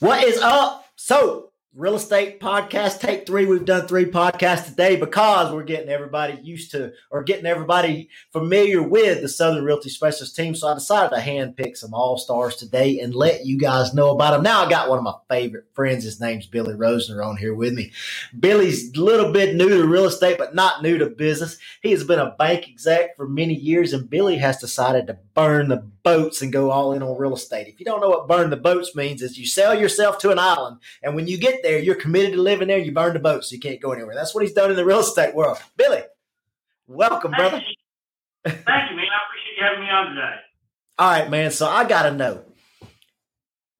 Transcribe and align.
What 0.00 0.22
is 0.22 0.38
up? 0.38 0.86
So, 0.94 1.50
real 1.74 1.96
estate 1.96 2.38
podcast 2.38 3.00
take 3.00 3.26
three. 3.26 3.46
We've 3.46 3.64
done 3.64 3.88
three 3.88 4.04
podcasts 4.04 4.66
today 4.66 4.94
because 4.94 5.52
we're 5.52 5.64
getting 5.64 5.88
everybody 5.88 6.38
used 6.40 6.70
to 6.70 6.92
or 7.10 7.24
getting 7.24 7.46
everybody 7.46 8.08
familiar 8.32 8.80
with 8.80 9.22
the 9.22 9.28
southern 9.28 9.64
realty 9.64 9.88
specialist 9.88 10.36
team. 10.36 10.54
So 10.54 10.68
i 10.68 10.74
decided 10.74 11.14
to 11.16 11.20
handpick 11.20 11.76
some 11.76 11.94
all-stars 11.94 12.54
today 12.54 13.00
and 13.00 13.12
let 13.12 13.44
you 13.44 13.58
guys 13.58 13.92
know 13.92 14.10
about 14.10 14.32
them 14.32 14.44
now 14.44 14.64
i 14.64 14.70
got 14.70 14.88
one 14.88 14.98
of 14.98 15.04
my 15.04 15.14
favorite 15.28 15.66
friends. 15.72 16.04
His 16.04 16.20
name's 16.20 16.46
billy 16.46 16.74
Rosener 16.74 17.24
on 17.24 17.36
here 17.36 17.54
with 17.54 17.74
me. 17.74 17.90
Billy's 18.38 18.96
a 18.96 19.00
little 19.00 19.32
bit 19.32 19.56
new 19.56 19.68
to 19.68 19.86
real 19.86 20.06
estate 20.06 20.38
but 20.38 20.54
not 20.54 20.80
new 20.80 20.98
to 20.98 21.06
business. 21.06 21.58
He 21.82 21.90
has 21.90 22.04
been 22.04 22.20
a 22.20 22.36
bank 22.38 22.68
exec 22.68 23.16
for 23.16 23.28
many 23.28 23.54
years 23.54 23.92
and 23.92 24.08
billy 24.08 24.38
has 24.38 24.58
decided 24.58 25.08
to 25.08 25.18
burn 25.38 25.68
the 25.68 25.82
boats 26.02 26.42
and 26.42 26.52
go 26.52 26.70
all 26.70 26.92
in 26.92 27.02
on 27.02 27.18
real 27.18 27.34
estate 27.34 27.68
if 27.68 27.78
you 27.78 27.84
don't 27.84 28.00
know 28.00 28.08
what 28.08 28.28
burn 28.28 28.50
the 28.50 28.56
boats 28.56 28.94
means 28.94 29.22
is 29.22 29.38
you 29.38 29.46
sell 29.46 29.78
yourself 29.78 30.18
to 30.18 30.30
an 30.30 30.38
island 30.38 30.78
and 31.02 31.14
when 31.14 31.26
you 31.26 31.38
get 31.38 31.62
there 31.62 31.78
you're 31.78 31.94
committed 31.94 32.32
to 32.32 32.42
living 32.42 32.68
there, 32.68 32.78
you 32.78 32.92
burn 32.92 33.14
the 33.14 33.18
boats, 33.18 33.50
so 33.50 33.54
you 33.54 33.60
can't 33.60 33.80
go 33.80 33.92
anywhere. 33.92 34.14
That's 34.14 34.34
what 34.34 34.42
he's 34.44 34.52
done 34.52 34.70
in 34.70 34.76
the 34.76 34.84
real 34.84 35.00
estate 35.00 35.34
world. 35.34 35.58
Billy, 35.76 36.02
welcome, 36.86 37.32
Thank 37.32 37.50
brother. 37.50 37.64
You. 37.66 38.52
Thank 38.52 38.90
you, 38.90 38.96
man. 38.96 39.06
I 39.06 39.18
appreciate 39.26 39.56
you 39.56 39.64
having 39.64 39.80
me 39.80 39.90
on 39.90 40.14
today. 40.14 40.36
All 40.98 41.10
right, 41.10 41.30
man. 41.30 41.50
So 41.50 41.66
I 41.66 41.84
got 41.84 42.02
to 42.04 42.12
know 42.12 42.44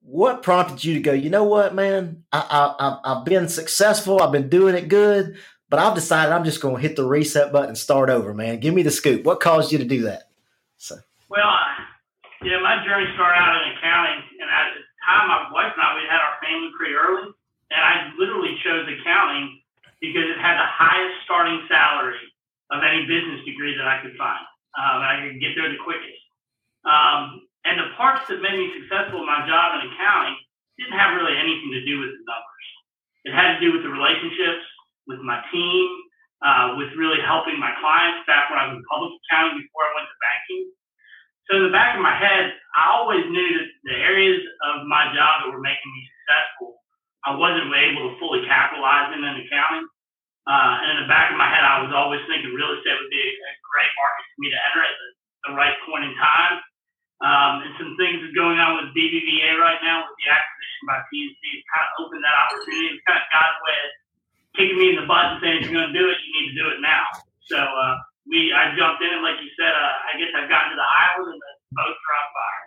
what 0.01 0.41
prompted 0.41 0.83
you 0.83 0.95
to 0.95 1.01
go, 1.01 1.13
you 1.13 1.29
know 1.29 1.43
what, 1.43 1.75
man? 1.75 2.23
I, 2.31 2.75
I, 2.79 2.99
I've 3.03 3.25
been 3.25 3.47
successful, 3.47 4.21
I've 4.21 4.31
been 4.31 4.49
doing 4.49 4.73
it 4.73 4.87
good, 4.87 5.37
but 5.69 5.79
I've 5.79 5.93
decided 5.93 6.33
I'm 6.33 6.45
just 6.45 6.61
going 6.61 6.77
to 6.77 6.81
hit 6.81 6.95
the 6.95 7.05
reset 7.05 7.51
button 7.51 7.69
and 7.69 7.77
start 7.77 8.09
over, 8.09 8.33
man. 8.33 8.59
Give 8.59 8.73
me 8.73 8.81
the 8.81 8.89
scoop. 8.89 9.23
What 9.23 9.39
caused 9.39 9.71
you 9.71 9.77
to 9.77 9.85
do 9.85 10.03
that? 10.03 10.28
Well, 11.29 11.53
yeah, 12.41 12.57
my 12.57 12.81
journey 12.81 13.05
started 13.13 13.37
out 13.37 13.53
in 13.61 13.77
accounting, 13.77 14.19
and 14.41 14.49
at 14.49 14.65
the 14.73 14.81
time, 15.05 15.29
my 15.29 15.45
wife 15.53 15.77
and 15.77 15.83
I 15.85 15.93
we 15.93 16.09
had 16.09 16.17
our 16.17 16.41
family 16.41 16.73
pretty 16.73 16.97
early, 16.97 17.29
and 17.69 17.81
I 17.85 18.09
literally 18.17 18.57
chose 18.65 18.89
accounting 18.89 19.61
because 20.01 20.25
it 20.25 20.41
had 20.41 20.57
the 20.57 20.65
highest 20.65 21.21
starting 21.29 21.61
salary 21.69 22.17
of 22.73 22.81
any 22.81 23.05
business 23.05 23.45
degree 23.45 23.77
that 23.77 23.85
I 23.85 24.01
could 24.01 24.17
find. 24.17 24.41
Um, 24.73 25.05
I 25.05 25.29
could 25.29 25.37
get 25.37 25.53
there 25.53 25.69
the 25.69 25.77
quickest. 25.85 26.17
Um, 26.89 27.45
and 27.61 27.77
the 27.77 27.93
parts 27.93 28.25
that 28.33 28.41
made 28.41 28.57
me 28.57 28.73
successful 28.81 29.21
in 29.21 29.29
my 29.29 29.45
job 29.45 29.77
in 29.77 29.85
accounting 29.93 30.33
didn't 30.81 30.97
have 30.97 31.13
really 31.13 31.37
anything 31.37 31.69
to 31.77 31.85
do 31.85 32.01
with 32.01 32.09
the 32.09 32.23
numbers. 32.25 32.67
It 33.29 33.37
had 33.37 33.53
to 33.53 33.59
do 33.61 33.69
with 33.69 33.85
the 33.85 33.93
relationships 33.93 34.65
with 35.05 35.21
my 35.21 35.43
team, 35.53 35.85
uh, 36.41 36.73
with 36.79 36.89
really 36.97 37.21
helping 37.21 37.59
my 37.61 37.75
clients 37.77 38.25
back 38.25 38.49
when 38.49 38.57
I 38.57 38.73
was 38.73 38.81
in 38.81 38.85
public 38.89 39.13
accounting 39.27 39.61
before 39.61 39.85
I 39.85 39.91
went 39.93 40.07
to 40.09 40.17
banking. 40.23 40.63
So 41.49 41.57
in 41.57 41.65
the 41.65 41.73
back 41.73 41.97
of 41.97 42.01
my 42.05 42.13
head, 42.13 42.53
I 42.77 42.93
always 42.93 43.25
knew 43.25 43.49
that 43.57 43.69
the 43.89 43.97
areas 43.97 44.45
of 44.69 44.85
my 44.85 45.09
job 45.17 45.43
that 45.43 45.49
were 45.49 45.61
making 45.61 45.89
me 45.89 46.01
successful 46.05 46.79
I 47.25 47.35
wasn't 47.35 47.67
able 47.67 48.09
to 48.09 48.13
fully 48.17 48.47
capitalize 48.47 49.11
in 49.11 49.19
an 49.23 49.43
accounting. 49.43 49.87
Uh, 50.47 50.73
and 50.81 50.87
in 50.97 50.99
the 51.05 51.09
back 51.11 51.29
of 51.29 51.37
my 51.37 51.51
head, 51.51 51.61
I 51.61 51.83
was 51.83 51.91
always 51.91 52.23
thinking 52.25 52.55
real 52.55 52.73
estate 52.73 52.95
would 52.95 53.11
be 53.11 53.21
a 53.21 53.53
great 53.69 53.91
market 53.99 54.23
for 54.33 54.37
me 54.39 54.47
to 54.49 54.59
enter 54.71 54.81
at 54.81 54.95
the, 54.95 55.07
the 55.45 55.53
right 55.53 55.75
point 55.85 56.07
in 56.07 56.13
time. 56.15 56.55
Um, 57.19 57.53
and 57.67 57.71
some 57.75 57.93
things 57.99 58.23
going 58.31 58.57
on 58.57 58.79
with 58.79 58.95
BBVA 58.95 59.59
right 59.59 59.77
now 59.83 60.07
with 60.07 60.15
the 60.15 60.31
acquisition 60.31 60.83
by 60.87 60.97
PNC. 61.11 61.41
It's 61.59 61.67
kind 61.67 61.83
of 61.83 61.91
opened 62.07 62.23
that 62.23 62.37
opportunity. 62.47 62.95
It's 62.95 63.03
kind 63.03 63.19
of 63.19 63.27
God's 63.27 63.59
way 63.67 63.79
kicking 64.55 64.79
me 64.79 64.87
in 64.95 64.97
the 65.03 65.05
butt 65.05 65.35
and 65.35 65.39
saying, 65.43 65.57
you're 65.67 65.75
going 65.75 65.91
to 65.91 65.95
do 65.95 66.07
it 66.09 66.79
now. 66.79 67.03
So 67.51 67.59
uh, 67.59 67.95
we, 68.25 68.55
I 68.55 68.73
jumped 68.73 69.03
in, 69.03 69.11
and 69.11 69.21
like 69.21 69.37
you 69.43 69.51
said, 69.59 69.75
uh, 69.75 69.93
I 70.09 70.17
guess 70.17 70.31
I've 70.33 70.49
gotten 70.49 70.73
to 70.73 70.79
the 70.79 70.89
island 70.89 71.35
and 71.35 71.41
the 71.43 71.51
boats 71.75 71.99
are 71.99 72.15
on 72.15 72.27
fire. 72.31 72.65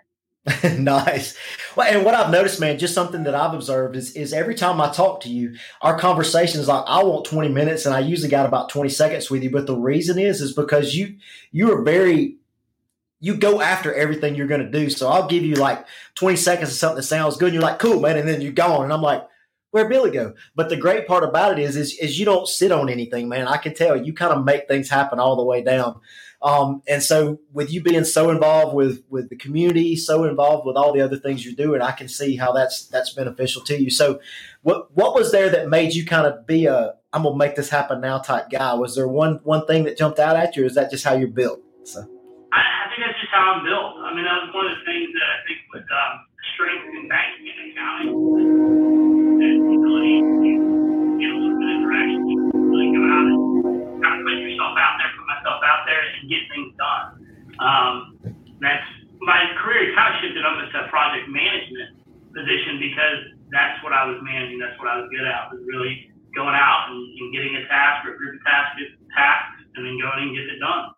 nice. 0.78 1.36
Well, 1.76 1.92
and 1.92 2.04
what 2.04 2.14
I've 2.14 2.30
noticed, 2.30 2.60
man, 2.60 2.78
just 2.78 2.94
something 2.94 3.24
that 3.24 3.34
I've 3.34 3.54
observed 3.54 3.96
is 3.96 4.12
is 4.12 4.32
every 4.32 4.54
time 4.54 4.80
I 4.80 4.90
talk 4.92 5.20
to 5.22 5.28
you, 5.28 5.56
our 5.80 5.98
conversation 5.98 6.60
is 6.60 6.68
like 6.68 6.84
I 6.86 7.02
want 7.02 7.24
20 7.24 7.48
minutes 7.48 7.86
and 7.86 7.94
I 7.94 8.00
usually 8.00 8.28
got 8.28 8.46
about 8.46 8.68
20 8.68 8.88
seconds 8.88 9.30
with 9.30 9.42
you. 9.42 9.50
But 9.50 9.66
the 9.66 9.76
reason 9.76 10.18
is 10.18 10.40
is 10.40 10.52
because 10.52 10.94
you 10.94 11.16
you 11.50 11.72
are 11.72 11.82
very 11.82 12.36
you 13.20 13.36
go 13.36 13.60
after 13.60 13.94
everything 13.94 14.34
you're 14.34 14.46
gonna 14.46 14.70
do. 14.70 14.90
So 14.90 15.08
I'll 15.08 15.28
give 15.28 15.44
you 15.44 15.54
like 15.54 15.86
20 16.16 16.36
seconds 16.36 16.70
of 16.70 16.76
something 16.76 16.96
that 16.96 17.02
sounds 17.04 17.36
good, 17.36 17.46
and 17.46 17.54
you're 17.54 17.62
like, 17.62 17.78
cool, 17.78 18.00
man, 18.00 18.18
and 18.18 18.28
then 18.28 18.40
you're 18.40 18.52
gone. 18.52 18.84
And 18.84 18.92
I'm 18.92 19.02
like, 19.02 19.26
where 19.72 19.88
Billy 19.88 20.10
go? 20.10 20.34
But 20.54 20.68
the 20.68 20.76
great 20.76 21.06
part 21.06 21.24
about 21.24 21.58
it 21.58 21.62
is, 21.62 21.76
is, 21.76 21.98
is 21.98 22.18
you 22.18 22.24
don't 22.24 22.46
sit 22.46 22.70
on 22.70 22.88
anything, 22.88 23.28
man. 23.28 23.48
I 23.48 23.56
can 23.56 23.74
tell 23.74 23.96
you 23.96 24.12
kind 24.12 24.32
of 24.32 24.44
make 24.44 24.68
things 24.68 24.88
happen 24.88 25.18
all 25.18 25.34
the 25.34 25.44
way 25.44 25.62
down. 25.62 26.00
Um, 26.42 26.82
and 26.86 27.02
so 27.02 27.40
with 27.52 27.72
you 27.72 27.82
being 27.82 28.04
so 28.04 28.30
involved 28.30 28.74
with 28.74 29.02
with 29.08 29.30
the 29.30 29.36
community, 29.36 29.96
so 29.96 30.24
involved 30.24 30.66
with 30.66 30.76
all 30.76 30.92
the 30.92 31.00
other 31.00 31.16
things 31.16 31.44
you're 31.44 31.54
doing, 31.54 31.80
I 31.80 31.92
can 31.92 32.08
see 32.08 32.36
how 32.36 32.52
that's 32.52 32.86
that's 32.86 33.14
beneficial 33.14 33.62
to 33.62 33.80
you. 33.80 33.90
So 33.90 34.20
what 34.62 34.94
what 34.94 35.14
was 35.14 35.30
there 35.32 35.48
that 35.50 35.68
made 35.68 35.94
you 35.94 36.04
kind 36.04 36.26
of 36.26 36.46
be 36.46 36.66
a 36.66 36.94
I'm 37.12 37.22
gonna 37.22 37.36
make 37.36 37.54
this 37.54 37.70
happen 37.70 38.00
now 38.00 38.18
type 38.18 38.50
guy? 38.50 38.74
Was 38.74 38.96
there 38.96 39.06
one 39.06 39.40
one 39.44 39.66
thing 39.66 39.84
that 39.84 39.96
jumped 39.96 40.18
out 40.18 40.36
at 40.36 40.56
you, 40.56 40.64
or 40.64 40.66
is 40.66 40.74
that 40.74 40.90
just 40.90 41.04
how 41.04 41.14
you're 41.14 41.28
built? 41.28 41.60
So 41.84 42.00
I, 42.00 42.58
I 42.58 42.88
think 42.90 43.06
that's 43.06 43.20
just 43.20 43.32
how 43.32 43.54
I'm 43.54 43.64
built. 43.64 43.94
I 44.02 44.12
mean, 44.12 44.24
that 44.24 44.42
was 44.42 44.52
one 44.52 44.66
of 44.66 44.76
the 44.78 44.84
things 44.84 45.10
that 45.14 45.22
I 45.22 45.38
think 45.46 45.60
with 45.72 45.86
um, 45.94 46.26
strength 46.54 46.84
in 46.92 47.08
banking 47.08 47.48
and 47.54 47.70
accounting, 47.70 49.01
out 53.04 53.26
and 53.26 54.02
kind 54.02 54.14
of 54.18 54.26
put 54.26 54.38
yourself 54.38 54.74
out 54.78 54.94
there 54.98 55.10
put 55.22 55.26
myself 55.30 55.60
out 55.62 55.82
there 55.86 56.02
and 56.02 56.26
get 56.26 56.42
things 56.50 56.72
done. 56.74 57.06
Um, 57.62 57.94
that's 58.58 58.88
my 59.22 59.38
career 59.62 59.94
kind 59.94 60.14
of 60.14 60.18
shifted 60.18 60.42
over 60.42 60.66
to 60.66 60.78
project 60.90 61.30
management 61.30 62.02
position 62.34 62.82
because 62.82 63.18
that's 63.54 63.78
what 63.86 63.94
I 63.94 64.02
was 64.08 64.18
managing. 64.24 64.58
That's 64.58 64.74
what 64.82 64.90
I 64.90 64.98
was 64.98 65.06
good 65.14 65.22
at. 65.22 65.52
Was 65.54 65.62
really 65.62 66.10
going 66.34 66.56
out 66.56 66.90
and, 66.90 66.98
and 66.98 67.28
getting 67.30 67.54
a 67.54 67.62
task 67.68 68.08
or 68.08 68.14
a 68.14 68.18
group 68.18 68.40
of 68.40 68.42
tasks, 68.42 68.82
tasks, 69.14 69.62
and 69.76 69.86
then 69.86 70.00
going 70.00 70.26
and 70.26 70.34
get 70.34 70.48
it 70.48 70.58
done. 70.58 70.96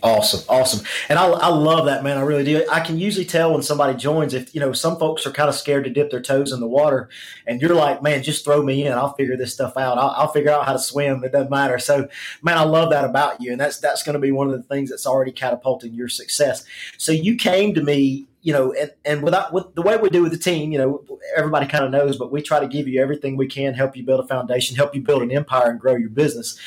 Awesome, 0.00 0.44
awesome, 0.48 0.84
and 1.08 1.16
I, 1.16 1.28
I 1.28 1.48
love 1.48 1.86
that 1.86 2.02
man. 2.02 2.18
I 2.18 2.22
really 2.22 2.42
do. 2.42 2.66
I 2.70 2.80
can 2.80 2.98
usually 2.98 3.24
tell 3.24 3.52
when 3.52 3.62
somebody 3.62 3.96
joins 3.96 4.34
if 4.34 4.52
you 4.52 4.60
know 4.60 4.72
some 4.72 4.98
folks 4.98 5.24
are 5.26 5.30
kind 5.30 5.48
of 5.48 5.54
scared 5.54 5.84
to 5.84 5.90
dip 5.90 6.10
their 6.10 6.20
toes 6.20 6.50
in 6.50 6.58
the 6.58 6.66
water, 6.66 7.08
and 7.46 7.60
you're 7.60 7.74
like, 7.74 8.02
man, 8.02 8.22
just 8.24 8.44
throw 8.44 8.62
me 8.64 8.84
in. 8.84 8.92
I'll 8.92 9.14
figure 9.14 9.36
this 9.36 9.54
stuff 9.54 9.76
out. 9.76 9.98
I'll, 9.98 10.10
I'll 10.10 10.32
figure 10.32 10.50
out 10.50 10.66
how 10.66 10.72
to 10.72 10.78
swim. 10.78 11.22
It 11.22 11.30
doesn't 11.30 11.50
matter. 11.50 11.78
So, 11.78 12.08
man, 12.42 12.58
I 12.58 12.64
love 12.64 12.90
that 12.90 13.04
about 13.04 13.40
you, 13.40 13.52
and 13.52 13.60
that's 13.60 13.78
that's 13.78 14.02
going 14.02 14.14
to 14.14 14.20
be 14.20 14.32
one 14.32 14.48
of 14.48 14.54
the 14.54 14.62
things 14.64 14.90
that's 14.90 15.06
already 15.06 15.30
catapulting 15.30 15.94
your 15.94 16.08
success. 16.08 16.64
So 16.98 17.12
you 17.12 17.36
came 17.36 17.72
to 17.74 17.82
me 17.82 18.26
you 18.42 18.52
know, 18.52 18.72
and, 18.72 18.90
and 19.04 19.22
without 19.22 19.48
uh, 19.48 19.50
with 19.52 19.74
the 19.76 19.82
way 19.82 19.96
we 19.96 20.10
do 20.10 20.20
with 20.20 20.32
the 20.32 20.38
team, 20.38 20.72
you 20.72 20.78
know, 20.78 21.04
everybody 21.36 21.64
kind 21.66 21.84
of 21.84 21.92
knows, 21.92 22.18
but 22.18 22.32
we 22.32 22.42
try 22.42 22.58
to 22.58 22.66
give 22.66 22.88
you 22.88 23.00
everything 23.00 23.36
we 23.36 23.46
can, 23.46 23.72
help 23.72 23.96
you 23.96 24.02
build 24.02 24.18
a 24.18 24.26
foundation, 24.26 24.76
help 24.76 24.94
you 24.96 25.00
build 25.00 25.22
an 25.22 25.30
empire 25.30 25.70
and 25.70 25.78
grow 25.78 25.94
your 25.94 26.10
business. 26.10 26.58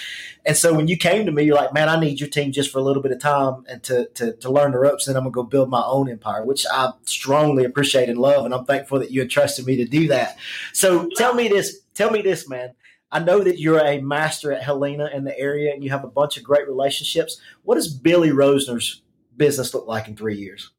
And 0.45 0.55
so 0.55 0.73
when 0.73 0.87
you 0.87 0.95
came 0.95 1.25
to 1.25 1.33
me, 1.33 1.43
you're 1.43 1.55
like, 1.55 1.73
man, 1.73 1.89
I 1.89 1.99
need 1.99 2.21
your 2.21 2.29
team 2.29 2.53
just 2.53 2.71
for 2.71 2.79
a 2.79 2.81
little 2.81 3.03
bit 3.03 3.11
of 3.11 3.19
time 3.19 3.65
and 3.67 3.83
to 3.83 4.07
to, 4.15 4.33
to 4.37 4.49
learn 4.49 4.71
the 4.71 4.79
ropes, 4.79 5.07
and 5.07 5.17
I'm 5.17 5.23
gonna 5.23 5.31
go 5.31 5.43
build 5.43 5.69
my 5.69 5.83
own 5.85 6.09
empire, 6.09 6.45
which 6.45 6.65
I 6.71 6.91
strongly 7.03 7.65
appreciate 7.65 8.07
and 8.07 8.19
love, 8.19 8.45
and 8.45 8.53
I'm 8.53 8.65
thankful 8.65 8.99
that 8.99 9.11
you 9.11 9.21
entrusted 9.21 9.65
me 9.65 9.75
to 9.75 9.85
do 9.85 10.07
that. 10.07 10.37
So 10.71 11.09
tell 11.17 11.33
me 11.33 11.49
this, 11.49 11.81
tell 11.93 12.09
me 12.09 12.21
this, 12.21 12.47
man. 12.47 12.73
I 13.11 13.19
know 13.19 13.43
that 13.43 13.59
you're 13.59 13.79
a 13.79 14.01
master 14.01 14.51
at 14.51 14.63
Helena 14.63 15.09
in 15.13 15.25
the 15.25 15.37
area 15.37 15.73
and 15.73 15.83
you 15.83 15.89
have 15.89 16.03
a 16.03 16.09
bunch 16.09 16.37
of 16.37 16.43
great 16.43 16.67
relationships. 16.67 17.39
What 17.63 17.75
does 17.75 17.93
Billy 17.93 18.31
Rosener's 18.31 19.03
business 19.37 19.73
look 19.73 19.87
like 19.87 20.07
in 20.07 20.17
three 20.17 20.37
years? 20.37 20.71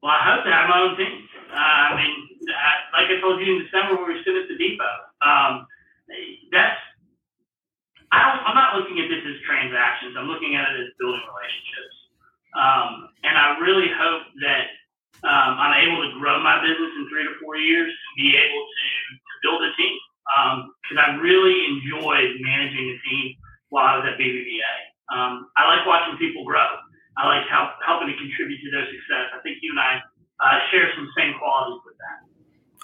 Well, 0.00 0.16
I 0.16 0.22
hope 0.32 0.44
to 0.48 0.52
have 0.52 0.68
my 0.68 0.80
own 0.80 0.96
team. 0.96 1.28
Uh, 1.52 1.56
I 1.56 1.96
mean, 1.96 2.14
I, 2.48 2.72
like 2.96 3.12
I 3.12 3.20
told 3.20 3.36
you 3.40 3.46
in 3.52 3.64
December 3.68 4.00
when 4.00 4.08
we 4.08 4.16
were 4.16 4.24
sitting 4.24 4.40
at 4.40 4.48
the 4.48 4.56
depot, 4.56 4.96
um, 5.20 5.68
that's 6.50 6.80
I 8.10 8.26
don't, 8.26 8.42
I'm 8.42 8.58
not 8.58 8.74
looking 8.74 8.98
at 8.98 9.06
this 9.06 9.22
as 9.22 9.38
transactions. 9.46 10.18
I'm 10.18 10.26
looking 10.26 10.58
at 10.58 10.66
it 10.74 10.82
as 10.82 10.90
building 10.98 11.22
relationships. 11.22 11.96
Um, 12.58 12.90
and 13.22 13.38
I 13.38 13.62
really 13.62 13.86
hope 13.86 14.26
that 14.42 14.66
um, 15.22 15.52
I'm 15.62 15.78
able 15.78 16.02
to 16.02 16.10
grow 16.18 16.42
my 16.42 16.58
business 16.58 16.90
in 16.98 17.06
three 17.06 17.22
to 17.22 17.38
four 17.38 17.54
years 17.54 17.86
and 17.86 18.12
be 18.18 18.34
able 18.34 18.62
to, 18.66 18.86
to 19.14 19.34
build 19.46 19.60
a 19.62 19.70
team. 19.78 19.94
Because 20.82 20.98
um, 20.98 21.06
I 21.06 21.08
really 21.22 21.54
enjoyed 21.70 22.34
managing 22.42 22.86
a 22.90 22.98
team 23.06 23.38
while 23.70 23.86
I 23.86 23.92
was 24.02 24.06
at 24.10 24.18
BBVA. 24.18 24.74
Um, 25.14 25.46
I 25.54 25.70
like 25.70 25.86
watching 25.86 26.18
people 26.18 26.42
grow. 26.42 26.66
I 27.18 27.26
like 27.26 27.46
help, 27.46 27.78
helping 27.86 28.10
to 28.10 28.16
contribute 28.18 28.58
to 28.62 28.70
their 28.74 28.86
success. 28.90 29.34
I 29.34 29.42
think 29.42 29.58
you 29.62 29.70
and 29.70 29.82
I 29.82 30.02
uh, 30.42 30.58
share 30.70 30.90
some 30.98 31.06
same 31.14 31.38
qualities 31.38 31.82
with 31.86 31.98
that. 31.98 32.26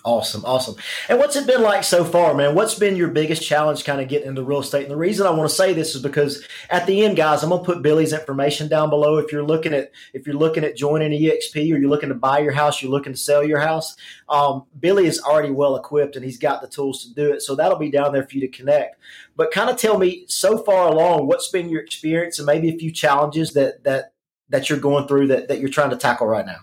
Awesome, 0.06 0.44
awesome. 0.44 0.76
And 1.08 1.18
what's 1.18 1.34
it 1.34 1.48
been 1.48 1.62
like 1.62 1.82
so 1.82 2.04
far, 2.04 2.32
man? 2.32 2.54
What's 2.54 2.78
been 2.78 2.94
your 2.94 3.08
biggest 3.08 3.42
challenge 3.42 3.84
kind 3.84 4.00
of 4.00 4.06
getting 4.06 4.28
into 4.28 4.44
real 4.44 4.60
estate? 4.60 4.84
And 4.84 4.90
the 4.92 4.96
reason 4.96 5.26
I 5.26 5.30
want 5.30 5.50
to 5.50 5.54
say 5.56 5.72
this 5.72 5.96
is 5.96 6.02
because 6.02 6.46
at 6.70 6.86
the 6.86 7.04
end, 7.04 7.16
guys, 7.16 7.42
I'm 7.42 7.50
gonna 7.50 7.64
put 7.64 7.82
Billy's 7.82 8.12
information 8.12 8.68
down 8.68 8.88
below. 8.88 9.18
If 9.18 9.32
you're 9.32 9.42
looking 9.42 9.74
at 9.74 9.90
if 10.14 10.24
you're 10.24 10.36
looking 10.36 10.62
at 10.62 10.76
joining 10.76 11.10
EXP 11.10 11.56
or 11.56 11.78
you're 11.78 11.90
looking 11.90 12.10
to 12.10 12.14
buy 12.14 12.38
your 12.38 12.52
house, 12.52 12.80
you're 12.80 12.90
looking 12.92 13.14
to 13.14 13.18
sell 13.18 13.42
your 13.42 13.58
house, 13.58 13.96
um, 14.28 14.66
Billy 14.78 15.06
is 15.08 15.18
already 15.18 15.50
well 15.50 15.74
equipped 15.74 16.14
and 16.14 16.24
he's 16.24 16.38
got 16.38 16.62
the 16.62 16.68
tools 16.68 17.02
to 17.02 17.12
do 17.12 17.32
it. 17.32 17.42
So 17.42 17.56
that'll 17.56 17.76
be 17.76 17.90
down 17.90 18.12
there 18.12 18.22
for 18.22 18.36
you 18.36 18.42
to 18.42 18.56
connect. 18.56 19.00
But 19.34 19.50
kind 19.50 19.70
of 19.70 19.76
tell 19.76 19.98
me 19.98 20.24
so 20.28 20.58
far 20.58 20.86
along, 20.86 21.26
what's 21.26 21.48
been 21.48 21.68
your 21.68 21.82
experience 21.82 22.38
and 22.38 22.46
maybe 22.46 22.68
a 22.68 22.78
few 22.78 22.92
challenges 22.92 23.54
that 23.54 23.82
that 23.82 24.12
that 24.50 24.70
you're 24.70 24.78
going 24.78 25.08
through 25.08 25.26
that, 25.26 25.48
that 25.48 25.58
you're 25.58 25.68
trying 25.68 25.90
to 25.90 25.96
tackle 25.96 26.28
right 26.28 26.46
now? 26.46 26.60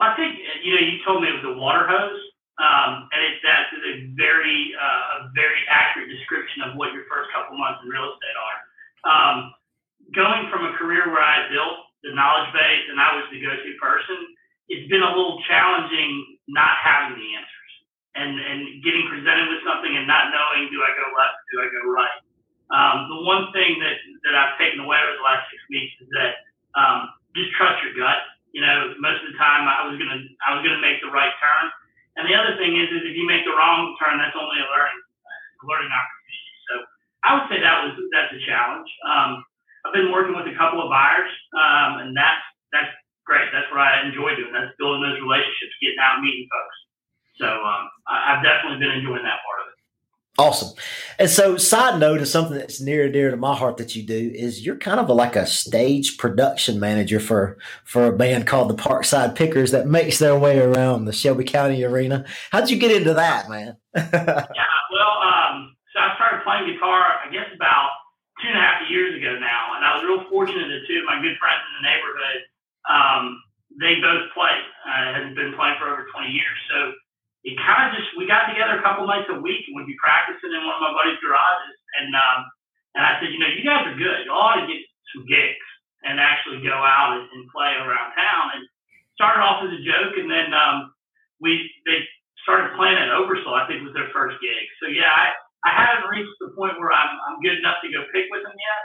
I 0.00 0.14
think 0.14 0.37
told 1.08 1.24
me 1.24 1.32
it 1.32 1.40
was 1.40 1.48
a 1.48 1.56
water 1.56 1.88
hose, 1.88 2.20
um, 2.60 3.08
and 3.08 3.20
it, 3.24 3.40
that's 3.40 3.72
a 3.72 4.12
very, 4.12 4.76
uh, 4.76 5.24
a 5.24 5.32
very 5.32 5.64
accurate 5.72 6.12
description 6.12 6.68
of 6.68 6.76
what 6.76 6.92
your 6.92 7.08
first 7.08 7.32
couple 7.32 7.56
months 7.56 7.80
in 7.80 7.88
real 7.88 8.12
estate 8.12 8.36
are. 8.36 8.58
Um, 9.08 9.36
going 10.12 10.52
from 10.52 10.68
a 10.68 10.76
career 10.76 11.08
where 11.08 11.24
I 11.24 11.48
built 11.48 11.88
the 12.04 12.12
knowledge 12.12 12.52
base 12.52 12.84
and 12.92 13.00
I 13.00 13.16
was 13.16 13.24
the 13.32 13.40
go-to 13.40 13.72
person, 13.80 14.36
it's 14.68 14.84
been 14.92 15.00
a 15.00 15.08
little 15.08 15.40
challenging 15.48 16.36
not 16.44 16.76
having 16.84 17.16
the 17.16 17.28
answers 17.40 17.72
and 18.16 18.36
and 18.36 18.58
getting 18.82 19.06
presented 19.08 19.48
with 19.48 19.62
something 19.64 19.94
and 19.94 20.04
not 20.04 20.28
knowing 20.34 20.68
do 20.68 20.82
I 20.82 20.92
go 20.92 21.06
left, 21.16 21.38
do 21.48 21.56
I 21.62 21.68
go 21.72 21.82
right. 21.88 22.18
Um, 22.68 22.96
the 23.08 23.20
one 23.24 23.48
thing 23.56 23.80
that 23.80 23.96
that 24.28 24.34
I've 24.36 24.60
taken 24.60 24.84
away 24.84 24.98
over 25.00 25.16
the 25.16 25.24
last 25.24 25.48
six 25.48 25.60
weeks 25.72 25.94
is 26.04 26.08
that 26.12 26.32
um, 26.76 27.08
just 27.32 27.54
trust 27.56 27.80
your 27.80 27.96
gut. 27.96 28.20
You 28.56 28.64
know, 28.64 28.96
most 28.98 29.20
of 29.22 29.28
the 29.32 29.38
time 29.38 29.68
I 29.68 29.84
was 29.86 29.98
gonna 30.00 30.20
I 30.46 30.56
was 30.56 30.64
gonna 30.64 30.80
make 30.80 31.00
the 31.04 31.12
right 31.12 31.32
turn, 31.38 31.64
and 32.16 32.24
the 32.28 32.34
other 32.34 32.56
thing 32.56 32.76
is 32.76 32.88
is 32.90 33.04
if 33.04 33.14
you 33.14 33.28
make 33.28 33.44
the 33.44 33.54
wrong 33.54 33.94
turn, 34.00 34.16
that's 34.18 34.36
only 34.36 34.58
a 34.60 34.68
learning 34.68 35.00
a 35.60 35.64
learning 35.68 35.92
opportunity. 35.92 36.54
So 36.70 36.74
I 37.24 37.28
would 37.36 37.46
say 37.52 37.58
that 37.60 37.84
was 37.84 37.92
that's 38.14 38.32
a 38.32 38.40
challenge. 38.48 38.88
Um, 39.04 39.44
I've 39.84 39.94
been 39.94 40.12
working 40.12 40.34
with 40.36 40.48
a 40.48 40.56
couple 40.56 40.80
of 40.80 40.88
buyers, 40.88 41.30
um, 41.56 42.04
and 42.06 42.16
that's 42.16 42.42
that's 42.72 42.92
great. 43.28 43.52
That's 43.52 43.68
what 43.68 43.84
I 43.84 44.08
enjoy 44.08 44.34
doing. 44.36 44.52
That's 44.56 44.72
building 44.80 45.04
those 45.04 45.20
relationships, 45.20 45.76
getting 45.84 46.00
out 46.00 46.24
meeting 46.24 46.48
folks. 46.48 46.78
So 47.36 47.48
um, 47.48 47.84
I, 48.08 48.34
I've 48.34 48.42
definitely 48.42 48.80
been 48.80 48.96
enjoying 48.96 49.28
that 49.28 49.44
part 49.44 49.58
of 49.60 49.66
it. 49.67 49.67
Awesome. 50.38 50.76
And 51.18 51.28
so, 51.28 51.56
side 51.56 51.98
note 51.98 52.20
of 52.20 52.28
something 52.28 52.56
that's 52.56 52.80
near 52.80 53.04
and 53.04 53.12
dear 53.12 53.30
to 53.30 53.36
my 53.36 53.56
heart 53.56 53.76
that 53.78 53.96
you 53.96 54.04
do 54.04 54.30
is 54.34 54.64
you're 54.64 54.76
kind 54.76 55.00
of 55.00 55.08
a, 55.08 55.12
like 55.12 55.34
a 55.34 55.46
stage 55.46 56.16
production 56.16 56.78
manager 56.78 57.18
for 57.18 57.58
for 57.84 58.06
a 58.06 58.16
band 58.16 58.46
called 58.46 58.70
the 58.70 58.80
Parkside 58.80 59.34
Pickers 59.34 59.72
that 59.72 59.88
makes 59.88 60.18
their 60.18 60.38
way 60.38 60.60
around 60.60 61.04
the 61.04 61.12
Shelby 61.12 61.44
County 61.44 61.82
Arena. 61.82 62.24
How'd 62.52 62.70
you 62.70 62.78
get 62.78 62.92
into 62.92 63.14
that, 63.14 63.50
man? 63.50 63.76
yeah, 63.96 64.46
well, 64.94 65.14
um, 65.26 65.74
so 65.92 65.98
I 65.98 66.14
started 66.14 66.44
playing 66.44 66.72
guitar, 66.72 67.18
I 67.26 67.32
guess 67.32 67.50
about 67.52 67.90
two 68.40 68.48
and 68.48 68.58
a 68.58 68.62
half 68.62 68.88
years 68.88 69.18
ago 69.18 69.36
now, 69.42 69.74
and 69.74 69.84
I 69.84 69.98
was 69.98 70.04
real 70.06 70.22
fortunate 70.30 70.70
that 70.70 70.86
two 70.86 71.02
of 71.02 71.04
my 71.04 71.18
good 71.20 71.34
friends 71.42 71.66
in 71.66 71.72
the 71.82 71.84
neighborhood 71.90 72.40
um, 72.88 73.42
they 73.76 74.00
both 74.00 74.32
play. 74.32 74.56
Uh, 74.88 75.20
have 75.20 75.36
been 75.36 75.52
playing 75.52 75.76
for 75.76 75.92
over 75.92 76.08
20 76.08 76.32
years. 76.32 76.58
So 76.72 76.96
it 77.44 77.54
kind 77.60 77.92
of 77.92 77.94
just 77.94 78.08
we 78.16 78.16
got 78.28 78.52
together 78.52 78.78
a 78.78 78.84
couple 78.84 79.08
nights 79.08 79.32
a 79.32 79.40
week 79.40 79.64
and 79.66 79.74
we'd 79.74 79.88
be 79.88 79.98
practicing 79.98 80.52
in 80.52 80.62
one 80.62 80.76
of 80.76 80.84
my 80.84 80.92
buddy's 80.92 81.18
garages. 81.24 81.76
And 81.98 82.12
um, 82.12 82.38
and 82.94 83.02
I 83.02 83.18
said, 83.18 83.32
you 83.32 83.40
know, 83.40 83.50
you 83.50 83.64
guys 83.64 83.88
are 83.88 83.96
good. 83.96 84.28
You 84.28 84.32
ought 84.32 84.60
to 84.60 84.68
get 84.68 84.80
some 85.16 85.24
gigs 85.24 85.66
and 86.04 86.20
actually 86.20 86.62
go 86.62 86.76
out 86.76 87.16
and, 87.18 87.24
and 87.32 87.50
play 87.50 87.74
around 87.74 88.14
town. 88.14 88.54
And 88.54 88.62
started 89.18 89.42
off 89.42 89.66
as 89.66 89.74
a 89.74 89.82
joke, 89.82 90.14
and 90.14 90.30
then 90.30 90.54
um, 90.54 90.94
we 91.42 91.66
they 91.90 92.06
started 92.46 92.78
playing 92.78 92.94
at 92.94 93.10
Oversoul. 93.10 93.50
I 93.50 93.66
think 93.66 93.82
was 93.82 93.98
their 93.98 94.14
first 94.14 94.38
gig. 94.38 94.64
So 94.78 94.86
yeah, 94.86 95.10
I, 95.10 95.34
I 95.66 95.70
haven't 95.74 96.06
reached 96.06 96.38
the 96.38 96.54
point 96.54 96.78
where 96.78 96.94
I'm 96.94 97.12
I'm 97.26 97.42
good 97.42 97.58
enough 97.58 97.82
to 97.82 97.90
go 97.90 98.06
pick 98.14 98.30
with 98.30 98.46
them 98.46 98.54
yet. 98.54 98.82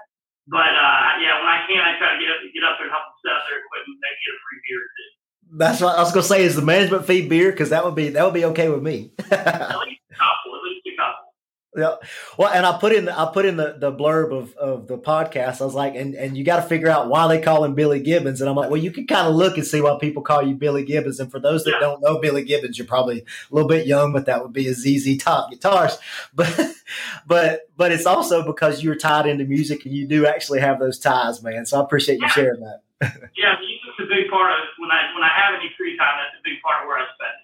But 0.50 0.74
uh, 0.74 1.22
yeah, 1.22 1.38
when 1.38 1.48
I 1.54 1.64
can, 1.70 1.80
I 1.80 1.96
try 2.02 2.18
to 2.18 2.20
get 2.20 2.34
up, 2.34 2.42
get 2.50 2.66
up 2.66 2.76
there 2.82 2.90
and 2.90 2.96
help 2.98 3.06
them 3.08 3.22
set 3.24 3.38
up 3.38 3.46
their 3.48 3.62
equipment, 3.62 4.02
maybe 4.02 4.26
get 4.26 4.36
a 4.36 4.42
free 4.44 4.60
beer 4.66 4.82
or 4.82 4.92
two. 4.92 5.13
That's 5.56 5.82
what 5.82 5.98
I 5.98 6.02
was 6.02 6.12
gonna 6.12 6.24
say. 6.24 6.44
Is 6.44 6.56
the 6.56 6.62
management 6.62 7.06
fee 7.06 7.28
beer? 7.28 7.52
Because 7.52 7.70
that 7.70 7.86
would 7.86 7.96
be 7.96 8.10
that 8.10 8.24
would 8.26 8.34
be 8.34 8.46
okay 8.46 8.70
with 8.70 8.82
me. 8.82 9.12
at 9.32 9.80
least 9.80 10.02
a 10.12 10.16
couple. 10.16 10.56
At 10.56 10.64
least 10.64 10.88
a 10.88 10.98
couple. 10.98 11.24
Yeah. 11.76 11.96
Well, 12.38 12.50
and 12.50 12.66
I 12.66 12.78
put 12.78 12.92
in 12.94 13.08
I 13.08 13.32
put 13.32 13.46
in 13.46 13.58
the, 13.58 13.76
the 13.78 13.92
blurb 13.92 14.32
of, 14.32 14.56
of 14.56 14.88
the 14.88 14.98
podcast. 14.98 15.62
I 15.62 15.66
was 15.66 15.74
like, 15.74 15.96
and, 15.96 16.16
and 16.16 16.38
you 16.38 16.44
got 16.44 16.58
to 16.58 16.62
figure 16.64 16.90
out 16.90 17.08
why 17.08 17.28
they 17.28 17.42
call 17.42 17.64
him 17.64 17.76
Billy 17.76 18.00
Gibbons. 18.00 18.42
And 18.42 18.50
I'm 18.50 18.56
like, 18.56 18.70
well, 18.70 18.82
you 18.82 18.92
can 18.92 19.08
kind 19.08 19.28
of 19.28 19.36
look 19.36 19.58
and 19.58 19.66
see 19.66 19.82
why 19.82 19.98
people 20.00 20.24
call 20.24 20.46
you 20.46 20.56
Billy 20.56 20.84
Gibbons. 20.84 21.20
And 21.20 21.32
for 21.32 21.40
those 21.40 21.64
that 21.64 21.72
yeah. 21.72 21.80
don't 21.80 22.02
know 22.02 22.20
Billy 22.20 22.44
Gibbons, 22.44 22.78
you're 22.78 22.88
probably 22.88 23.20
a 23.20 23.26
little 23.56 23.70
bit 23.70 23.88
young, 23.88 24.12
but 24.12 24.26
that 24.26 24.42
would 24.42 24.54
be 24.54 24.68
a 24.68 24.74
ZZ 24.74 25.18
Top 25.18 25.52
guitars. 25.52 25.98
But 26.36 26.74
but 27.28 27.62
but 27.78 27.92
it's 27.92 28.06
also 28.06 28.46
because 28.46 28.84
you're 28.84 28.96
tied 28.96 29.28
into 29.28 29.46
music 29.46 29.86
and 29.86 29.94
you 29.94 30.08
do 30.08 30.26
actually 30.26 30.60
have 30.62 30.80
those 30.80 31.00
ties, 31.00 31.44
man. 31.44 31.66
So 31.66 31.80
I 31.80 31.84
appreciate 31.84 32.20
you 32.20 32.30
sharing 32.30 32.62
that. 32.62 32.82
yeah, 33.38 33.56
music's 33.98 34.12
a 34.12 34.16
big 34.16 34.30
part 34.30 34.52
of 34.52 34.66
when 34.78 34.92
I 34.92 35.14
when 35.14 35.24
I 35.24 35.30
have 35.30 35.56
any 35.60 35.72
free 35.78 35.98
time. 35.98 36.18
That's 36.18 36.40
a 36.40 36.44
big 36.44 36.62
part 36.62 36.84
of 36.84 36.88
where 36.88 36.98
I 36.98 37.06
spend 37.16 37.38
it. 37.40 37.44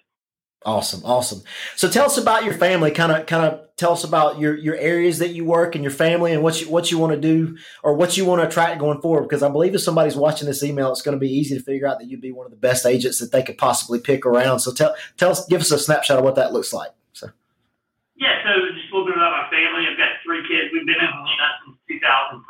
Awesome, 0.62 1.00
awesome. 1.06 1.42
So 1.74 1.88
tell 1.88 2.04
us 2.04 2.18
about 2.18 2.44
your 2.44 2.52
family. 2.52 2.90
Kind 2.90 3.12
of, 3.12 3.24
kind 3.24 3.46
of 3.46 3.64
tell 3.76 3.92
us 3.92 4.04
about 4.04 4.38
your 4.38 4.54
your 4.54 4.76
areas 4.76 5.18
that 5.20 5.30
you 5.30 5.42
work 5.42 5.74
and 5.74 5.82
your 5.82 5.90
family 5.90 6.34
and 6.34 6.42
what 6.42 6.60
you 6.60 6.68
what 6.68 6.90
you 6.90 6.98
want 6.98 7.14
to 7.14 7.20
do 7.20 7.56
or 7.82 7.94
what 7.94 8.18
you 8.18 8.26
want 8.26 8.42
to 8.42 8.46
attract 8.46 8.78
going 8.78 9.00
forward. 9.00 9.22
Because 9.22 9.42
I 9.42 9.48
believe 9.48 9.74
if 9.74 9.80
somebody's 9.80 10.16
watching 10.16 10.46
this 10.46 10.62
email, 10.62 10.92
it's 10.92 11.00
going 11.00 11.16
to 11.16 11.20
be 11.20 11.32
easy 11.32 11.56
to 11.56 11.64
figure 11.64 11.88
out 11.88 11.98
that 11.98 12.08
you'd 12.08 12.20
be 12.20 12.32
one 12.32 12.44
of 12.44 12.52
the 12.52 12.60
best 12.60 12.84
agents 12.84 13.18
that 13.20 13.32
they 13.32 13.42
could 13.42 13.56
possibly 13.56 14.00
pick 14.00 14.26
around. 14.26 14.60
So 14.60 14.72
tell 14.72 14.94
tell 15.16 15.30
us, 15.30 15.46
give 15.46 15.62
us 15.62 15.70
a 15.70 15.78
snapshot 15.78 16.18
of 16.18 16.24
what 16.24 16.34
that 16.34 16.52
looks 16.52 16.74
like. 16.74 16.90
So. 17.14 17.30
Yeah, 18.16 18.36
so 18.44 18.52
just 18.76 18.92
a 18.92 18.96
little 18.96 19.08
bit 19.08 19.16
about 19.16 19.32
my 19.32 19.48
family. 19.48 19.88
I've 19.88 19.96
got 19.96 20.20
three 20.22 20.44
kids. 20.44 20.68
We've 20.74 20.84
been 20.84 21.00
in 21.00 21.08
Helena 21.08 21.48
since 21.64 21.80
2003. 21.88 22.44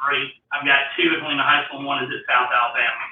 I've 0.51 0.67
got 0.67 0.91
two 0.99 1.15
at 1.15 1.23
Helena 1.23 1.47
High 1.47 1.63
School 1.71 1.79
and 1.79 1.87
one 1.87 2.03
is 2.03 2.11
at 2.11 2.27
South 2.27 2.51
Alabama. 2.51 3.10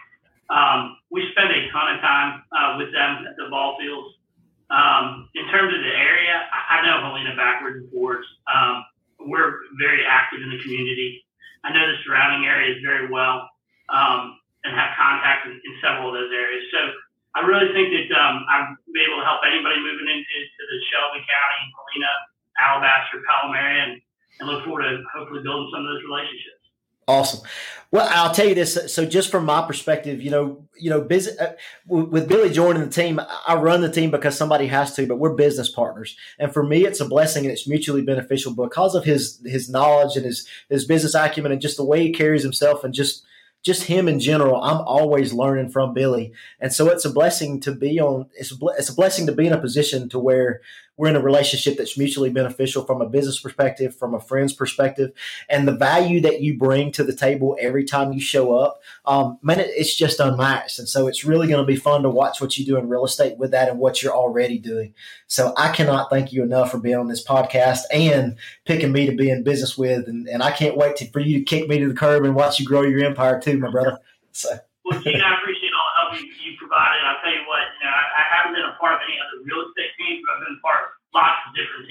Um, 0.48 0.96
we 1.10 1.28
spend 1.32 1.52
a 1.52 1.68
ton 1.70 1.94
of 1.94 2.00
time 2.00 2.42
uh, 2.52 2.70
with 2.80 2.92
them 2.92 3.28
at 3.28 3.36
the 3.36 3.48
ball 3.50 3.76
fields. 3.76 4.16
Um, 4.68 5.28
in 5.32 5.48
terms 5.48 5.72
of 5.72 5.80
the 5.80 5.94
area, 5.96 6.44
I 6.52 6.84
know 6.84 7.00
Helena 7.00 7.36
backwards 7.36 7.84
and 7.84 7.88
forwards. 7.92 8.28
Um, 8.48 8.84
we're 9.20 9.64
very 9.80 10.04
active 10.04 10.40
in 10.44 10.50
the 10.52 10.60
community. 10.60 11.24
I 11.64 11.72
know 11.72 11.84
the 11.84 11.96
surrounding 12.04 12.46
areas 12.46 12.80
very 12.84 13.08
well 13.08 13.48
um, 13.88 14.38
and 14.64 14.72
have 14.76 14.96
contacts 14.96 15.48
in, 15.48 15.56
in, 15.56 15.72
several 15.82 16.12
of 16.12 16.14
those 16.14 16.32
areas. 16.32 16.64
So 16.70 16.80
I 17.34 17.44
really 17.44 17.72
think 17.72 17.92
that 17.92 18.08
um, 18.14 18.44
I'll 18.48 18.76
be 18.92 19.00
able 19.04 19.20
to 19.20 19.26
help 19.26 19.42
anybody 19.44 19.80
moving 19.80 20.08
into 20.08 20.36
the 20.64 20.78
Shelby 20.92 21.24
County, 21.24 21.60
Helena, 21.76 22.12
Alabaster, 22.60 23.20
Pelham 23.24 23.56
and, 23.56 24.00
and 24.40 24.44
look 24.48 24.64
forward 24.64 24.86
to 24.86 25.02
hopefully 25.12 25.42
building 25.42 25.68
some 25.72 25.82
of 25.84 25.88
those 25.92 26.04
relationships. 26.04 26.57
Awesome. 27.08 27.40
Well, 27.90 28.06
I'll 28.10 28.34
tell 28.34 28.46
you 28.46 28.54
this. 28.54 28.92
So, 28.92 29.06
just 29.06 29.30
from 29.30 29.46
my 29.46 29.66
perspective, 29.66 30.20
you 30.20 30.30
know, 30.30 30.62
you 30.76 30.90
know, 30.90 31.00
business, 31.00 31.38
uh, 31.40 31.54
with 31.86 32.28
Billy 32.28 32.50
joining 32.50 32.82
the 32.82 32.90
team, 32.90 33.18
I 33.46 33.54
run 33.54 33.80
the 33.80 33.90
team 33.90 34.10
because 34.10 34.36
somebody 34.36 34.66
has 34.66 34.94
to, 34.96 35.06
but 35.06 35.18
we're 35.18 35.34
business 35.34 35.70
partners, 35.70 36.14
and 36.38 36.52
for 36.52 36.62
me, 36.62 36.84
it's 36.84 37.00
a 37.00 37.06
blessing 37.06 37.44
and 37.44 37.52
it's 37.52 37.66
mutually 37.66 38.02
beneficial 38.02 38.54
because 38.54 38.94
of 38.94 39.04
his 39.04 39.40
his 39.46 39.70
knowledge 39.70 40.16
and 40.16 40.26
his 40.26 40.46
his 40.68 40.84
business 40.84 41.14
acumen 41.14 41.50
and 41.50 41.62
just 41.62 41.78
the 41.78 41.84
way 41.84 42.02
he 42.02 42.12
carries 42.12 42.42
himself 42.42 42.84
and 42.84 42.92
just 42.92 43.24
just 43.64 43.84
him 43.84 44.06
in 44.06 44.20
general. 44.20 44.62
I'm 44.62 44.82
always 44.82 45.32
learning 45.32 45.70
from 45.70 45.94
Billy, 45.94 46.34
and 46.60 46.74
so 46.74 46.90
it's 46.90 47.06
a 47.06 47.10
blessing 47.10 47.58
to 47.60 47.72
be 47.72 47.98
on. 47.98 48.26
It's 48.34 48.52
a, 48.52 48.56
it's 48.76 48.90
a 48.90 48.94
blessing 48.94 49.24
to 49.26 49.32
be 49.32 49.46
in 49.46 49.54
a 49.54 49.60
position 49.60 50.10
to 50.10 50.18
where 50.18 50.60
we're 50.98 51.08
in 51.08 51.16
a 51.16 51.22
relationship 51.22 51.78
that's 51.78 51.96
mutually 51.96 52.28
beneficial 52.28 52.84
from 52.84 53.00
a 53.00 53.08
business 53.08 53.40
perspective, 53.40 53.96
from 53.96 54.14
a 54.14 54.20
friend's 54.20 54.52
perspective, 54.52 55.12
and 55.48 55.66
the 55.66 55.72
value 55.72 56.20
that 56.20 56.42
you 56.42 56.58
bring 56.58 56.92
to 56.92 57.04
the 57.04 57.14
table 57.14 57.56
every 57.60 57.84
time 57.84 58.12
you 58.12 58.20
show 58.20 58.54
up, 58.54 58.82
um, 59.06 59.38
man, 59.40 59.60
it, 59.60 59.70
it's 59.76 59.94
just 59.94 60.20
unmatched. 60.20 60.78
And 60.78 60.88
so 60.88 61.06
it's 61.06 61.24
really 61.24 61.46
going 61.46 61.64
to 61.64 61.66
be 61.66 61.76
fun 61.76 62.02
to 62.02 62.10
watch 62.10 62.40
what 62.40 62.58
you 62.58 62.66
do 62.66 62.76
in 62.76 62.88
real 62.88 63.04
estate 63.04 63.38
with 63.38 63.52
that 63.52 63.68
and 63.68 63.78
what 63.78 64.02
you're 64.02 64.14
already 64.14 64.58
doing. 64.58 64.92
So 65.28 65.54
I 65.56 65.72
cannot 65.72 66.10
thank 66.10 66.32
you 66.32 66.42
enough 66.42 66.72
for 66.72 66.78
being 66.78 66.96
on 66.96 67.08
this 67.08 67.24
podcast 67.24 67.80
and 67.92 68.36
picking 68.64 68.92
me 68.92 69.06
to 69.06 69.14
be 69.14 69.30
in 69.30 69.44
business 69.44 69.78
with, 69.78 70.08
and, 70.08 70.28
and 70.28 70.42
I 70.42 70.50
can't 70.50 70.76
wait 70.76 70.96
to, 70.96 71.10
for 71.10 71.20
you 71.20 71.38
to 71.38 71.44
kick 71.44 71.68
me 71.68 71.78
to 71.78 71.88
the 71.88 71.94
curb 71.94 72.24
and 72.24 72.34
watch 72.34 72.58
you 72.58 72.66
grow 72.66 72.82
your 72.82 73.04
empire 73.04 73.40
too, 73.40 73.58
my 73.58 73.70
brother. 73.70 73.98
So. 74.32 74.50
Well, 74.84 75.00
Gene, 75.00 75.20
I 75.20 75.36
appreciate 75.38 75.70
all 75.76 76.10
the 76.10 76.16
help 76.16 76.24
you, 76.24 76.32
you 76.42 76.56
provided. 76.58 77.04
I'll 77.04 77.20
tell 77.22 77.30
you 77.30 77.44
what, 77.46 77.60
you 77.78 77.84
know, 77.86 77.92
I, 77.92 78.04
I 78.18 78.22
haven't 78.34 78.54
been 78.56 78.64
a 78.64 78.74
part 78.80 78.94
of 78.94 79.00
any 79.06 79.20
other 79.20 79.44
real 79.44 79.68
estate 79.68 79.87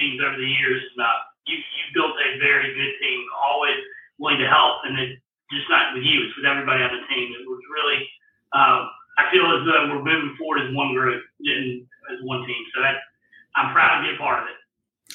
teams 0.07 0.23
over 0.23 0.39
the 0.39 0.47
years. 0.47 0.79
And 0.95 1.03
uh, 1.03 1.19
you, 1.43 1.59
you 1.59 1.83
built 1.91 2.15
a 2.15 2.39
very 2.39 2.71
good 2.71 2.93
team, 3.03 3.19
always 3.35 3.75
willing 4.15 4.39
to 4.39 4.47
help, 4.47 4.87
and 4.87 4.95
it, 4.95 5.19
just 5.51 5.67
not 5.69 5.93
with 5.93 6.03
you, 6.03 6.23
it's 6.23 6.35
with 6.35 6.47
everybody 6.47 6.83
on 6.83 6.91
the 6.91 7.03
team. 7.11 7.35
It 7.35 7.43
was 7.47 7.59
really, 7.71 8.07
uh, 8.55 8.87
I 9.19 9.31
feel 9.31 9.47
as 9.51 9.63
though 9.67 9.91
we're 9.91 10.03
moving 10.03 10.35
forward 10.39 10.63
as 10.63 10.75
one 10.75 10.93
group 10.95 11.23
and 11.43 11.83
as 12.11 12.23
one 12.23 12.47
team. 12.47 12.63
So 12.75 12.81
that 12.81 13.03
I'm 13.55 13.73
proud 13.73 13.99
to 13.99 14.07
be 14.07 14.15
a 14.15 14.17
part 14.17 14.43
of 14.43 14.49
it. 14.49 14.55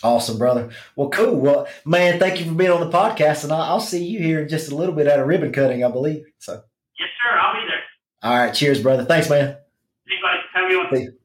Awesome, 0.03 0.39
brother. 0.39 0.71
Well, 0.97 1.11
cool. 1.11 1.37
Well, 1.37 1.69
man, 1.85 2.19
thank 2.19 2.41
you 2.41 2.47
for 2.47 2.55
being 2.55 2.71
on 2.71 2.81
the 2.81 2.91
podcast, 2.91 3.45
and 3.45 3.53
I'll, 3.53 3.63
I'll 3.63 3.81
see 3.81 4.05
you 4.05 4.21
here 4.21 4.41
in 4.41 4.49
just 4.49 4.73
a 4.73 4.75
little 4.75 4.95
bit 4.95 5.07
at 5.07 5.19
a 5.19 5.25
ribbon 5.25 5.53
cutting, 5.53 5.85
I 5.85 5.91
believe. 5.91 6.25
So. 6.39 6.63
Yes, 6.99 7.09
sir. 7.23 7.39
I'll 7.39 7.55
be 7.55 7.67
there. 7.69 7.83
All 8.23 8.39
right. 8.39 8.55
Cheers, 8.55 8.83
brother. 8.83 9.05
Thanks, 9.05 9.29
man. 9.29 9.57
Thanks, 10.09 10.23
buddy. 10.23 10.39
Have 10.55 10.65
a 10.65 10.91
good 10.91 11.07
one. 11.09 11.19